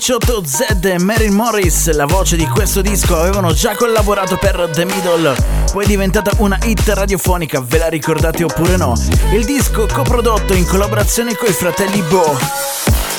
2018 0.00 0.46
Zed 0.46 0.84
e 0.86 0.98
Mary 0.98 1.28
Morris, 1.28 1.92
la 1.92 2.06
voce 2.06 2.34
di 2.36 2.46
questo 2.46 2.80
disco, 2.80 3.18
avevano 3.18 3.52
già 3.52 3.76
collaborato 3.76 4.38
per 4.38 4.70
The 4.72 4.86
Middle, 4.86 5.36
poi 5.72 5.84
è 5.84 5.86
diventata 5.86 6.32
una 6.38 6.58
hit 6.64 6.88
radiofonica, 6.88 7.60
ve 7.60 7.76
la 7.76 7.88
ricordate 7.88 8.42
oppure 8.42 8.78
no? 8.78 8.94
Il 9.30 9.44
disco 9.44 9.86
coprodotto 9.92 10.54
in 10.54 10.64
collaborazione 10.64 11.36
con 11.36 11.50
i 11.50 11.52
fratelli 11.52 12.00
Bo. 12.08 12.38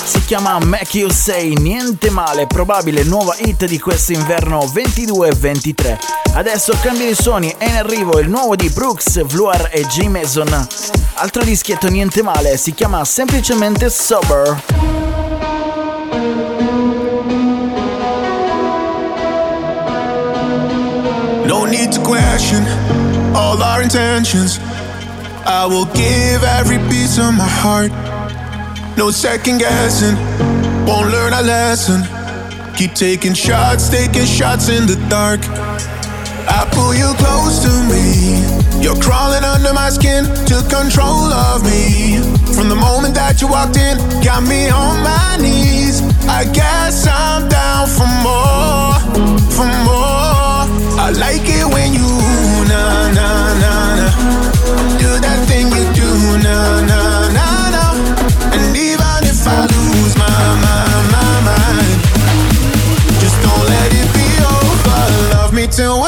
Si 0.03 0.25
chiama 0.25 0.57
Make 0.57 0.97
You 0.97 1.11
Say, 1.11 1.53
niente 1.53 2.09
male, 2.09 2.47
probabile 2.47 3.03
nuova 3.03 3.36
hit 3.38 3.65
di 3.65 3.79
questo 3.79 4.13
inverno 4.13 4.59
22-23. 4.65 5.97
Adesso 6.34 6.75
cambia 6.82 7.07
i 7.07 7.15
suoni, 7.15 7.53
è 7.59 7.69
in 7.69 7.75
arrivo 7.75 8.19
il 8.19 8.27
nuovo 8.27 8.55
di 8.55 8.69
Brooks, 8.69 9.23
Vluar 9.25 9.69
e 9.71 9.86
J. 9.86 10.07
Mason. 10.07 10.67
Altro 11.13 11.43
dischietto 11.43 11.88
niente 11.89 12.23
male, 12.23 12.57
si 12.57 12.73
chiama 12.73 13.05
semplicemente 13.05 13.88
Sober. 13.91 15.00
Need 21.72 21.91
to 21.93 22.03
question 22.03 22.61
all 23.34 23.63
our 23.63 23.82
intentions. 23.82 24.59
I 25.47 25.65
will 25.65 25.86
give 25.95 26.43
every 26.43 26.78
piece 26.91 27.17
of 27.17 27.34
my 27.34 27.47
heart. 27.47 27.91
No 28.97 29.09
second 29.09 29.59
guessing, 29.59 30.15
won't 30.86 31.09
learn 31.11 31.32
a 31.32 31.41
lesson. 31.41 32.03
Keep 32.76 32.93
taking 32.93 33.34
shots, 33.34 33.89
taking 33.89 34.26
shots 34.26 34.67
in 34.67 34.86
the 34.86 34.97
dark. 35.09 35.39
I 36.51 36.67
pull 36.76 36.93
you 36.93 37.09
close 37.15 37.63
to 37.63 37.74
me. 37.88 38.43
You're 38.84 38.99
crawling 38.99 39.43
under 39.43 39.74
my 39.74 39.89
skin, 39.89 40.26
took 40.45 40.67
control 40.69 41.32
of 41.32 41.63
me. 41.63 42.19
From 42.53 42.67
the 42.67 42.76
moment 42.76 43.15
that 43.15 43.39
you 43.39 43.47
walked 43.47 43.78
in, 43.78 43.95
got 44.22 44.43
me 44.43 44.67
on 44.69 44.99
my 45.03 45.38
knees. 45.39 46.01
I 46.28 46.43
guess 46.51 47.07
I'm 47.07 47.47
down 47.47 47.88
for 47.88 48.09
more, 48.28 48.99
for 49.55 49.67
more. 49.86 50.30
I 51.03 51.09
like 51.09 51.47
it 51.49 51.65
when 51.73 51.93
you 51.93 52.07
na 52.71 53.09
na 53.17 53.27
na 53.63 53.73
na 53.99 54.07
do 55.01 55.09
that 55.25 55.39
thing 55.49 55.67
you 55.73 55.85
do 55.97 56.09
na 56.45 56.57
na 56.89 57.01
na 57.37 57.47
na. 57.75 57.83
And 58.53 58.77
even 58.77 59.19
if 59.25 59.41
I 59.47 59.65
lose 59.73 60.13
my 60.21 60.29
my 60.65 60.85
my 61.15 61.33
mind, 61.49 61.97
just 63.19 63.37
don't 63.41 63.65
let 63.73 63.89
it 64.01 64.09
be 64.13 64.27
over. 64.45 65.01
Love 65.35 65.53
me 65.53 65.65
till 65.67 65.99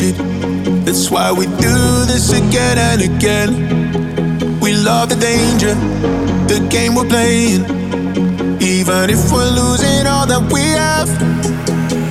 That's 0.00 1.10
why 1.10 1.30
we 1.30 1.44
do 1.44 1.76
this 2.08 2.32
again 2.32 2.78
and 2.78 3.02
again. 3.02 3.50
We 4.58 4.72
love 4.72 5.10
the 5.10 5.16
danger, 5.16 5.74
the 6.48 6.66
game 6.70 6.94
we're 6.94 7.04
playing. 7.04 7.64
Even 8.62 9.10
if 9.10 9.30
we're 9.30 9.50
losing 9.50 10.06
all 10.06 10.24
that 10.24 10.40
we 10.50 10.64
have, 10.72 11.10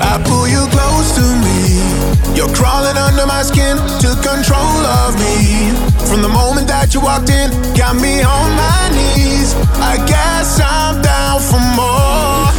I 0.02 0.22
pull 0.22 0.48
you 0.48 0.62
close 0.70 1.18
to 1.18 1.26
me. 1.42 2.38
You're 2.38 2.54
crawling 2.54 2.96
under 2.96 3.26
my 3.26 3.42
skin, 3.42 3.78
took 3.98 4.22
control 4.22 4.86
of 5.02 5.18
me. 5.18 5.74
From 6.06 6.22
the 6.22 6.30
moment 6.30 6.68
that 6.68 6.94
you 6.94 7.02
walked 7.02 7.32
in, 7.32 7.50
got 7.74 7.96
me 7.96 8.22
on 8.22 8.54
my 8.54 8.90
knees. 8.94 9.56
I 9.82 9.98
guess 10.06 10.62
I'm 10.62 11.02
down 11.02 11.42
for 11.42 11.62
more, 11.74 12.54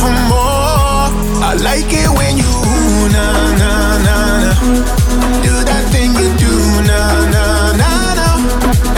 for 0.00 0.12
more. 0.32 0.79
I 1.42 1.54
like 1.54 1.90
it 1.92 2.08
when 2.18 2.36
you 2.36 2.52
na 3.14 3.26
na 3.60 3.72
na 4.06 4.16
na 4.44 4.52
do 5.42 5.54
that 5.70 5.84
thing 5.92 6.10
you 6.14 6.28
do 6.44 6.54
na 6.90 7.00
na 7.34 7.44
na 7.80 7.90
na. 8.18 8.28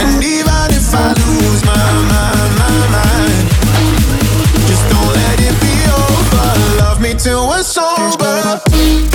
And 0.03 0.23
even 0.23 0.67
if 0.79 0.93
I 0.93 1.07
lose 1.23 1.61
my 1.65 1.85
my 2.11 2.29
my 2.61 2.75
mind, 2.95 3.45
just 4.67 4.83
don't 4.91 5.13
let 5.21 5.39
it 5.47 5.55
be 5.63 5.75
over. 6.01 6.47
Love 6.83 6.99
me 7.01 7.13
till 7.15 7.47
we're 7.47 7.63
sober. 7.63 9.12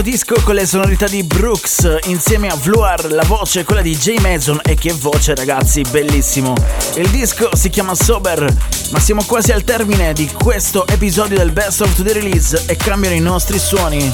Classico 0.00 0.02
disco 0.02 0.34
con 0.44 0.54
le 0.54 0.66
sonorità 0.66 1.06
di 1.06 1.22
Brooks 1.22 1.98
insieme 2.04 2.48
a 2.48 2.54
Vluar, 2.54 3.10
la 3.10 3.24
voce 3.24 3.64
quella 3.64 3.82
di 3.82 3.96
Jay 3.96 4.18
Mason 4.18 4.60
e 4.62 4.74
che 4.74 4.92
voce 4.92 5.34
ragazzi, 5.34 5.82
bellissimo. 5.82 6.54
Il 6.96 7.08
disco 7.10 7.54
si 7.54 7.70
chiama 7.70 7.94
Sober, 7.94 8.52
ma 8.92 8.98
siamo 8.98 9.22
quasi 9.24 9.52
al 9.52 9.62
termine 9.62 10.12
di 10.12 10.28
questo 10.32 10.86
episodio 10.86 11.36
del 11.36 11.50
Best 11.50 11.80
of 11.82 12.02
the 12.02 12.12
Release 12.12 12.64
e 12.66 12.76
cambiano 12.76 13.14
i 13.14 13.20
nostri 13.20 13.58
suoni. 13.58 14.12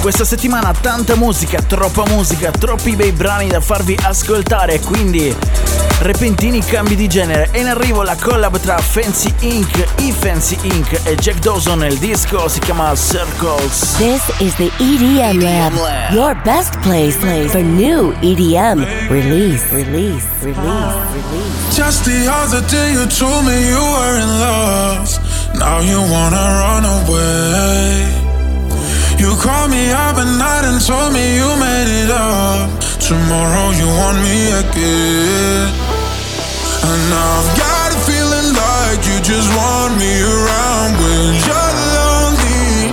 Questa 0.00 0.24
settimana 0.24 0.72
tanta 0.72 1.16
musica, 1.16 1.60
troppa 1.62 2.04
musica, 2.08 2.50
troppi 2.50 2.94
bei 2.94 3.12
brani 3.12 3.48
da 3.48 3.60
farvi 3.60 3.96
ascoltare, 4.00 4.80
quindi 4.80 5.34
repentini 5.98 6.60
cambi 6.60 6.96
di 6.96 7.08
genere. 7.08 7.48
È 7.50 7.58
in 7.58 7.68
arrivo 7.68 8.02
la 8.02 8.16
collab 8.20 8.58
tra 8.58 8.76
Fancy 8.78 9.32
Inc., 9.40 9.84
e 9.96 10.12
Fancy 10.12 10.56
Inc. 10.62 11.00
e 11.04 11.14
Jack 11.16 11.38
Dawson. 11.38 11.84
Il 11.84 11.98
disco 11.98 12.48
si 12.48 12.60
chiama 12.60 12.94
Circles. 12.94 13.96
This 13.96 14.22
is 14.38 14.54
the 14.56 14.70
EDM 14.78 15.40
Lab, 15.40 16.12
your 16.12 16.34
best 16.42 16.78
place 16.80 17.16
for 17.16 17.60
new 17.62 18.12
EDM 18.20 18.84
release, 19.08 19.64
release, 19.72 20.26
release, 20.42 21.04
release. 21.12 21.74
Just 21.74 22.04
the 22.04 22.28
other 22.28 22.62
day 22.68 22.92
you 22.92 23.06
told 23.06 23.44
me 23.44 23.68
you 23.68 23.80
were 23.80 24.18
in 24.20 24.38
love. 24.38 25.18
Now 25.54 25.80
you 25.80 26.00
wanna 26.00 26.36
run 26.36 26.84
away. 26.84 28.24
You 29.18 29.34
called 29.36 29.70
me 29.70 29.90
up 29.90 30.16
at 30.16 30.26
night 30.38 30.64
and 30.64 30.80
told 30.84 31.12
me 31.12 31.36
you 31.36 31.48
made 31.56 31.88
it 31.88 32.10
up. 32.10 32.68
Tomorrow 33.00 33.70
you 33.70 33.86
want 33.86 34.18
me 34.22 34.50
again. 34.52 35.85
And 36.82 37.14
I've 37.14 37.50
got 37.56 37.88
a 37.94 37.98
feeling 38.04 38.50
like 38.52 39.00
you 39.08 39.16
just 39.22 39.48
want 39.56 39.96
me 39.98 40.12
around 40.20 40.90
when 41.00 41.34
you're 41.46 41.74
lonely. 41.96 42.92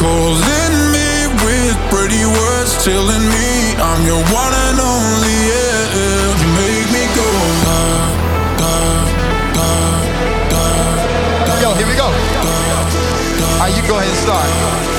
Calling 0.00 0.76
me 0.90 1.10
with 1.44 1.76
pretty 1.92 2.24
words, 2.26 2.72
telling 2.84 3.24
me 3.28 3.76
I'm 3.78 4.02
your 4.06 4.22
one 4.32 4.54
and 4.66 4.78
only. 4.80 5.36
Yeah, 5.50 6.40
you 6.40 6.48
make 6.58 6.88
me 6.90 7.04
go. 7.14 7.28
Yo, 11.62 11.74
here 11.74 11.86
we 11.86 11.94
go. 11.94 12.08
You 13.72 13.82
go 13.88 13.94
ahead 13.96 14.10
and 14.10 14.18
start. 14.18 14.91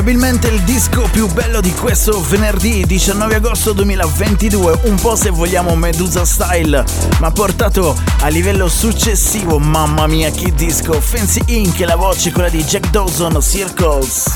Probabilmente 0.00 0.48
il 0.48 0.62
disco 0.62 1.06
più 1.12 1.26
bello 1.26 1.60
di 1.60 1.74
questo 1.74 2.24
venerdì 2.26 2.86
19 2.86 3.34
agosto 3.34 3.74
2022, 3.74 4.80
un 4.84 4.94
po' 4.94 5.14
se 5.14 5.28
vogliamo 5.28 5.76
Medusa 5.76 6.24
Style, 6.24 6.82
ma 7.18 7.30
portato 7.32 7.94
a 8.20 8.28
livello 8.28 8.66
successivo, 8.66 9.58
mamma 9.58 10.06
mia 10.06 10.30
che 10.30 10.54
disco, 10.54 10.98
Fancy 10.98 11.42
Inc, 11.48 11.80
la 11.80 11.96
voce 11.96 12.32
quella 12.32 12.48
di 12.48 12.64
Jack 12.64 12.88
Dawson, 12.88 13.42
Circles. 13.42 14.32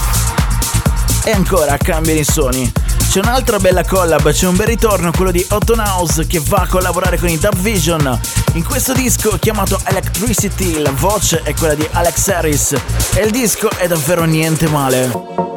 E 1.25 1.31
ancora 1.31 1.79
cambiano 1.79 2.21
i 2.21 2.25
suoni. 2.25 2.71
C'è 3.09 3.21
un'altra 3.21 3.59
bella 3.59 3.87
collab, 3.87 4.33
c'è 4.33 4.47
un 4.47 4.57
bel 4.57 4.67
ritorno, 4.67 5.13
quello 5.13 5.31
di 5.31 5.47
Otton 5.49 5.79
House 5.79 6.27
che 6.27 6.43
va 6.47 6.59
a 6.59 6.67
collaborare 6.67 7.17
con 7.17 7.31
i 7.31 7.39
Dub 7.39 7.57
Vision. 7.57 8.21
In 8.53 8.65
questo 8.65 8.93
disco 8.93 9.39
chiamato 9.41 9.81
Electricity 9.85 10.79
la 10.83 10.93
voce 10.93 11.41
è 11.43 11.55
quella 11.55 11.75
di 11.75 11.89
Alex 11.93 12.29
Harris 12.29 12.75
e 13.15 13.25
il 13.25 13.31
disco 13.31 13.71
è 13.71 13.87
davvero 13.87 14.25
niente 14.25 14.69
male. 14.69 15.54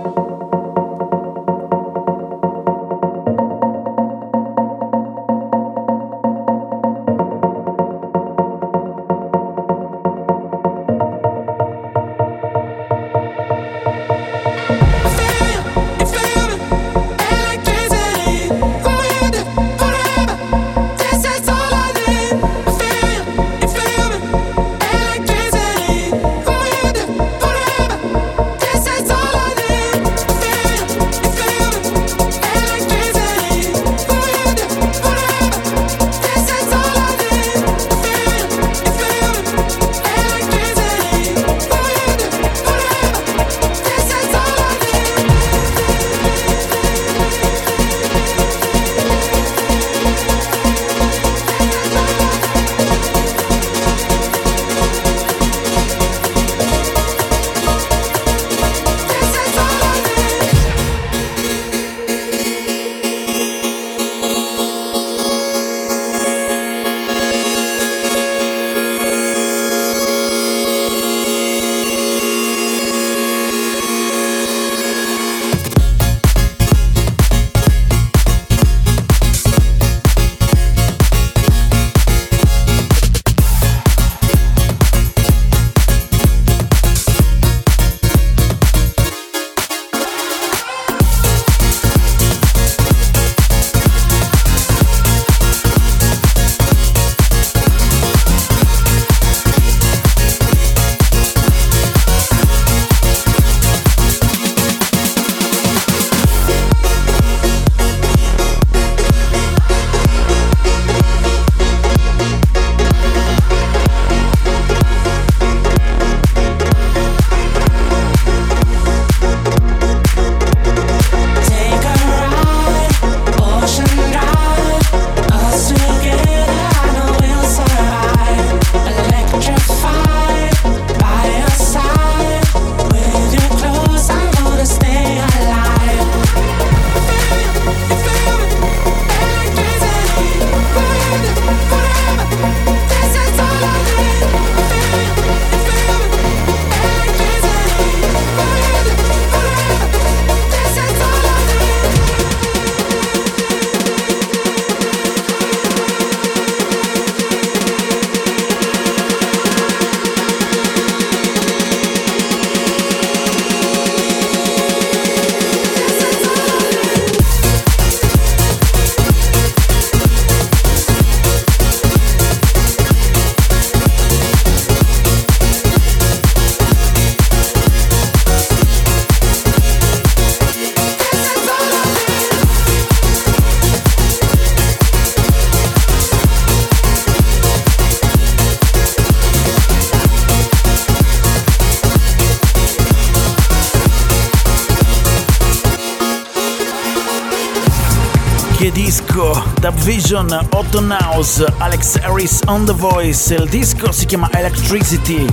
Dub 199.60 199.74
Vision, 199.84 200.48
Otton 200.52 200.96
House, 201.00 201.44
Alex 201.58 201.98
Harris 202.04 202.42
on 202.46 202.66
The 202.66 202.74
Voice. 202.74 203.34
Il 203.34 203.50
disco 203.50 203.92
si 203.92 204.06
chiama 204.06 204.30
Electricity. 204.32 205.26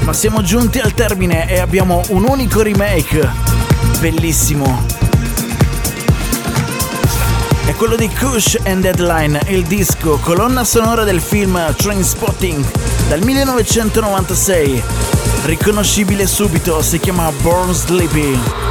Ma 0.00 0.12
siamo 0.12 0.42
giunti 0.42 0.78
al 0.80 0.92
termine 0.92 1.48
e 1.48 1.60
abbiamo 1.60 2.02
un 2.08 2.24
unico 2.28 2.62
remake. 2.62 3.28
Bellissimo. 4.00 4.84
È 7.64 7.74
quello 7.74 7.96
di 7.96 8.08
Kush 8.08 8.58
and 8.64 8.82
Deadline, 8.82 9.40
il 9.46 9.62
disco, 9.62 10.18
colonna 10.18 10.64
sonora 10.64 11.04
del 11.04 11.20
film 11.20 11.74
Trainspotting 11.76 12.64
dal 13.08 13.22
1996. 13.22 14.82
Riconoscibile 15.44 16.26
subito, 16.26 16.82
si 16.82 16.98
chiama 16.98 17.30
Born 17.42 17.72
Sleepy. 17.72 18.69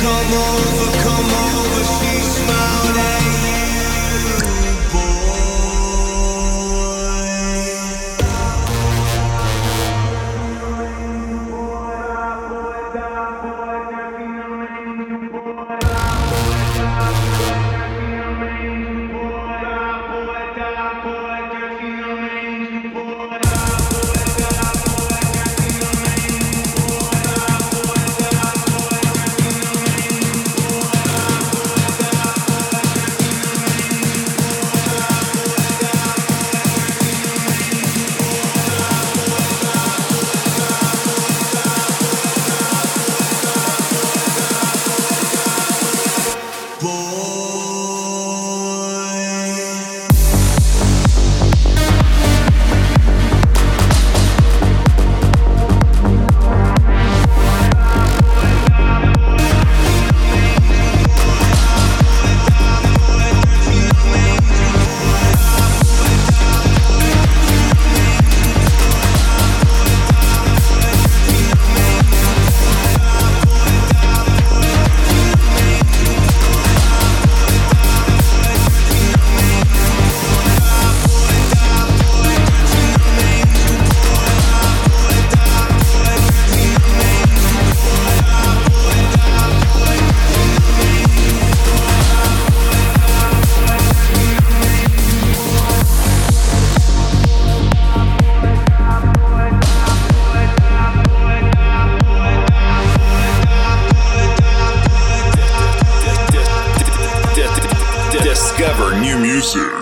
come 0.00 0.32
on. 0.34 0.47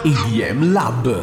EDM 0.02 0.72
Lab. 0.72 1.18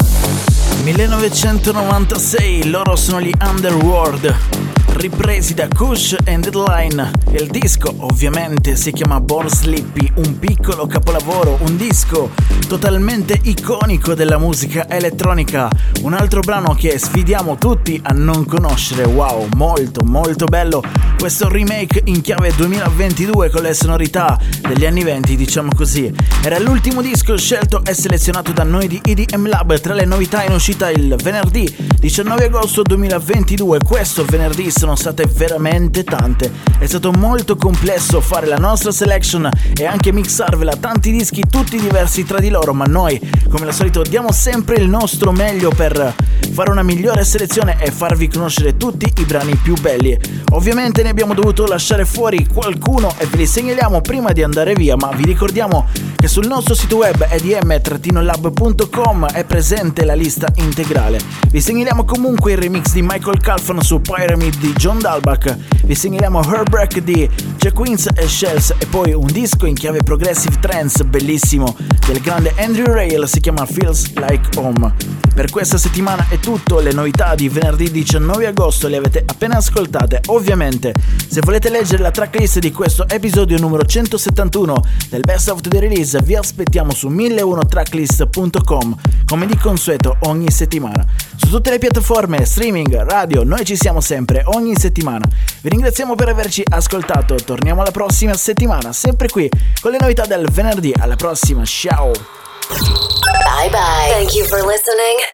1996 0.83 2.69
loro 2.69 2.95
sono 2.95 3.21
gli 3.21 3.31
Underworld 3.39 4.72
ripresi 4.93 5.53
da 5.53 5.67
Kush 5.67 6.15
and 6.25 6.49
Deadline. 6.49 7.11
Il 7.31 7.47
disco 7.47 7.93
ovviamente 7.99 8.75
si 8.75 8.91
chiama 8.91 9.19
Born 9.19 9.49
Sleepy, 9.49 10.11
un 10.15 10.37
piccolo 10.39 10.85
capolavoro, 10.85 11.57
un 11.61 11.77
disco 11.77 12.31
totalmente 12.67 13.39
iconico 13.43 14.13
della 14.13 14.37
musica 14.37 14.87
elettronica, 14.87 15.69
un 16.01 16.13
altro 16.13 16.41
brano 16.41 16.75
che 16.75 16.97
sfidiamo 16.97 17.57
tutti 17.57 17.99
a 18.03 18.13
non 18.13 18.45
conoscere. 18.45 19.03
Wow, 19.03 19.47
molto 19.55 20.03
molto 20.05 20.45
bello 20.45 20.81
questo 21.23 21.47
remake 21.47 22.01
in 22.07 22.19
chiave 22.19 22.51
2022 22.53 23.49
con 23.49 23.61
le 23.61 23.73
sonorità 23.73 24.37
degli 24.59 24.85
anni 24.85 25.03
20, 25.03 25.37
diciamo 25.37 25.69
così. 25.73 26.13
Era 26.43 26.59
l'ultimo 26.59 27.01
disco 27.01 27.37
scelto 27.37 27.81
e 27.85 27.93
selezionato 27.93 28.51
da 28.51 28.63
noi 28.63 28.89
di 28.89 28.99
EDM 29.01 29.47
Lab 29.47 29.79
tra 29.79 29.93
le 29.93 30.03
novità 30.03 30.43
in 30.43 30.51
uscita 30.51 30.89
il 30.89 31.15
venerdì 31.23 31.73
19 31.97 32.43
agosto 32.43 32.81
2022. 32.81 33.77
Questo 33.87 34.25
venerdì 34.25 34.69
sono 34.83 34.97
state 34.97 35.25
veramente 35.33 36.03
tante. 36.03 36.51
È 36.77 36.85
stato 36.85 37.13
molto 37.13 37.55
complesso 37.55 38.19
fare 38.19 38.47
la 38.47 38.57
nostra 38.57 38.91
selection 38.91 39.49
e 39.73 39.85
anche 39.85 40.11
mixarvela 40.11 40.75
tanti 40.75 41.09
dischi 41.09 41.41
tutti 41.49 41.79
diversi 41.79 42.25
tra 42.25 42.39
di 42.39 42.49
loro, 42.49 42.73
ma 42.73 42.83
noi, 42.83 43.17
come 43.49 43.65
al 43.65 43.73
solito, 43.73 44.01
diamo 44.01 44.33
sempre 44.33 44.75
il 44.75 44.89
nostro 44.89 45.31
meglio 45.31 45.69
per 45.69 46.13
fare 46.51 46.69
una 46.69 46.83
migliore 46.83 47.23
selezione 47.23 47.77
e 47.79 47.91
farvi 47.91 48.27
conoscere 48.27 48.75
tutti 48.75 49.09
i 49.21 49.23
brani 49.23 49.55
più 49.55 49.73
belli. 49.79 50.19
Ovviamente 50.51 51.01
ne 51.01 51.09
abbiamo 51.09 51.33
dovuto 51.33 51.65
lasciare 51.65 52.03
fuori 52.03 52.45
qualcuno 52.45 53.15
e 53.19 53.25
ve 53.25 53.37
li 53.37 53.47
segnaliamo 53.47 54.01
prima 54.01 54.33
di 54.33 54.43
andare 54.43 54.73
via, 54.73 54.97
ma 54.97 55.11
vi 55.15 55.23
ricordiamo 55.23 55.87
che 56.17 56.27
sul 56.27 56.45
nostro 56.45 56.75
sito 56.75 56.97
web 56.97 57.25
edm-lab.com 57.29 59.27
è 59.27 59.45
presente 59.45 60.03
la 60.03 60.13
lista 60.13 60.47
integrale. 60.55 61.19
Vi 61.49 61.61
segnaliamo 61.61 62.03
comunque 62.03 62.51
il 62.51 62.57
remix 62.57 62.91
di 62.91 63.01
Michael 63.01 63.39
Calfan 63.39 63.81
su 63.81 64.01
Pyramid 64.01 64.57
di 64.57 64.72
John 64.75 64.99
Dalbach, 64.99 65.57
vi 65.85 65.95
segnaliamo 65.95 66.43
Herbreak 66.43 66.99
di 66.99 67.29
Jack 67.57 67.73
Queens 67.73 68.07
e 68.15 68.27
Shells 68.27 68.73
e 68.77 68.85
poi 68.85 69.13
un 69.13 69.27
disco 69.27 69.65
in 69.65 69.75
chiave 69.75 69.99
progressive 70.03 70.59
trance 70.59 71.03
bellissimo 71.03 71.75
del 72.05 72.19
grande 72.19 72.53
Andrew 72.57 72.91
Rail, 72.91 73.27
si 73.27 73.39
chiama 73.39 73.65
Feels 73.65 74.13
Like 74.15 74.59
Home. 74.59 75.21
Per 75.33 75.49
questa 75.49 75.79
settimana 75.79 76.27
è 76.29 76.37
tutto, 76.37 76.79
le 76.79 76.91
novità 76.91 77.33
di 77.33 77.49
venerdì 77.49 77.89
19 77.89 78.45
agosto 78.45 78.87
le 78.87 78.97
avete 78.97 79.23
appena 79.25 79.57
ascoltate. 79.57 80.21
Ovviamente, 80.27 80.93
se 81.27 81.41
volete 81.41 81.69
leggere 81.69 82.03
la 82.03 82.11
tracklist 82.11 82.59
di 82.59 82.71
questo 82.71 83.07
episodio 83.09 83.57
numero 83.57 83.83
171 83.83 84.75
del 85.09 85.21
Best 85.21 85.49
of 85.49 85.61
the 85.61 85.79
Release, 85.79 86.21
vi 86.21 86.35
aspettiamo 86.35 86.93
su 86.93 87.09
1001tracklist.com, 87.09 88.95
come 89.25 89.47
di 89.47 89.57
consueto 89.57 90.17
ogni 90.21 90.51
settimana. 90.51 91.03
Su 91.35 91.49
tutte 91.49 91.71
le 91.71 91.79
piattaforme, 91.79 92.45
streaming, 92.45 92.95
radio, 93.03 93.43
noi 93.43 93.65
ci 93.65 93.75
siamo 93.75 94.01
sempre, 94.01 94.43
ogni 94.63 94.75
settimana. 94.77 95.25
Vi 95.61 95.69
ringraziamo 95.69 96.15
per 96.15 96.29
averci 96.29 96.63
ascoltato, 96.65 97.35
torniamo 97.35 97.83
la 97.83 97.91
prossima 97.91 98.33
settimana, 98.33 98.93
sempre 98.93 99.27
qui, 99.27 99.49
con 99.81 99.91
le 99.91 99.97
novità 99.99 100.25
del 100.25 100.47
venerdì. 100.49 100.93
Alla 100.97 101.15
prossima, 101.15 101.63
ciao! 101.65 102.11
Bye 102.11 103.69
bye. 103.69 104.09
Thank 104.09 104.33
you 104.33 104.45
for 104.45 104.65
listening. 104.65 105.33